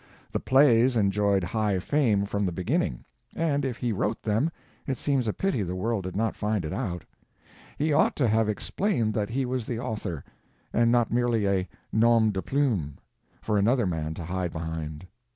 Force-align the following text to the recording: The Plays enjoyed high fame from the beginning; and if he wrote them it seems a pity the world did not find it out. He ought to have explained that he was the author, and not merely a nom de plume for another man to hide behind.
The 0.31 0.39
Plays 0.39 0.97
enjoyed 0.97 1.43
high 1.43 1.77
fame 1.77 2.25
from 2.25 2.47
the 2.47 2.51
beginning; 2.51 3.05
and 3.35 3.63
if 3.63 3.77
he 3.77 3.91
wrote 3.91 4.23
them 4.23 4.49
it 4.87 4.97
seems 4.97 5.27
a 5.27 5.31
pity 5.31 5.61
the 5.61 5.75
world 5.75 6.05
did 6.05 6.15
not 6.15 6.35
find 6.35 6.65
it 6.65 6.73
out. 6.73 7.05
He 7.77 7.93
ought 7.93 8.15
to 8.15 8.27
have 8.27 8.49
explained 8.49 9.13
that 9.13 9.29
he 9.29 9.45
was 9.45 9.67
the 9.67 9.77
author, 9.77 10.23
and 10.73 10.91
not 10.91 11.11
merely 11.13 11.45
a 11.47 11.69
nom 11.93 12.31
de 12.31 12.41
plume 12.41 12.97
for 13.43 13.59
another 13.59 13.85
man 13.85 14.15
to 14.15 14.25
hide 14.25 14.51
behind. 14.51 15.05